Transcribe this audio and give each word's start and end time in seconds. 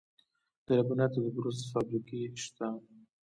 د 0.65 0.67
لبنیاتو 0.77 1.19
د 1.23 1.27
پروسس 1.35 1.63
فابریکې 1.73 2.19
شته 2.43 2.67